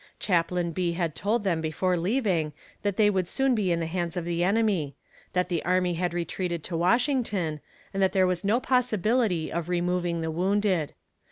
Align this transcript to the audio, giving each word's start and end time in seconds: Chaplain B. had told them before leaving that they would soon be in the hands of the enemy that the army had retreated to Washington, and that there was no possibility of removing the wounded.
Chaplain 0.19 0.71
B. 0.71 0.93
had 0.93 1.13
told 1.13 1.43
them 1.43 1.61
before 1.61 1.95
leaving 1.95 2.53
that 2.81 2.97
they 2.97 3.07
would 3.07 3.27
soon 3.27 3.53
be 3.53 3.71
in 3.71 3.79
the 3.79 3.85
hands 3.85 4.17
of 4.17 4.25
the 4.25 4.43
enemy 4.43 4.95
that 5.33 5.47
the 5.47 5.63
army 5.63 5.93
had 5.93 6.11
retreated 6.11 6.63
to 6.63 6.75
Washington, 6.75 7.59
and 7.93 8.01
that 8.01 8.11
there 8.11 8.25
was 8.25 8.43
no 8.43 8.59
possibility 8.59 9.51
of 9.51 9.69
removing 9.69 10.21
the 10.21 10.31
wounded. 10.31 10.95